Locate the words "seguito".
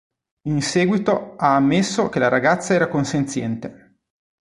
0.63-1.35